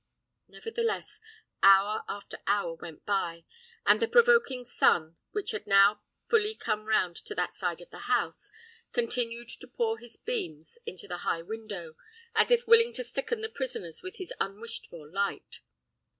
Nevertheless, 0.47 1.19
hour 1.61 2.03
after 2.07 2.39
hour 2.47 2.73
went 2.73 3.05
by, 3.05 3.45
and 3.85 3.99
the 3.99 4.07
provoking 4.07 4.65
sun, 4.65 5.17
which 5.29 5.51
had 5.51 5.67
now 5.67 6.01
fully 6.27 6.55
come 6.55 6.85
round 6.85 7.17
to 7.17 7.35
that 7.35 7.53
side 7.53 7.81
of 7.81 7.91
the 7.91 7.99
house, 8.09 8.49
continued 8.93 9.49
to 9.49 9.67
pour 9.67 9.99
his 9.99 10.17
beams 10.17 10.79
into 10.87 11.07
the 11.07 11.17
high 11.17 11.43
window, 11.43 11.97
as 12.33 12.49
if 12.49 12.65
willing 12.65 12.93
to 12.93 13.03
sicken 13.03 13.41
the 13.41 13.47
prisoners 13.49 14.01
with 14.01 14.15
his 14.15 14.33
unwished 14.41 14.87
for 14.87 15.07
light. 15.07 15.59